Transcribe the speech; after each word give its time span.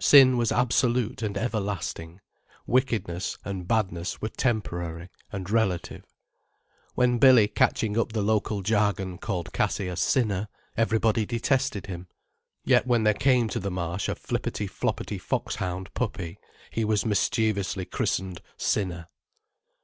Sin 0.00 0.36
was 0.36 0.50
absolute 0.50 1.22
and 1.22 1.38
everlasting: 1.38 2.20
wickedness 2.66 3.38
and 3.44 3.68
badness 3.68 4.20
were 4.20 4.28
temporary 4.28 5.08
and 5.30 5.48
relative. 5.50 6.04
When 6.96 7.18
Billy, 7.18 7.46
catching 7.46 7.96
up 7.96 8.10
the 8.10 8.20
local 8.24 8.62
jargon, 8.62 9.18
called 9.18 9.52
Cassie 9.52 9.86
a 9.86 9.94
"sinner", 9.94 10.48
everybody 10.76 11.24
detested 11.24 11.86
him. 11.86 12.08
Yet 12.64 12.88
when 12.88 13.04
there 13.04 13.14
came 13.14 13.46
to 13.50 13.60
the 13.60 13.70
Marsh 13.70 14.08
a 14.08 14.16
flippetty 14.16 14.66
floppetty 14.68 15.20
foxhound 15.20 15.94
puppy, 15.94 16.40
he 16.72 16.84
was 16.84 17.06
mischievously 17.06 17.84
christened 17.84 18.42
"Sinner". 18.56 19.06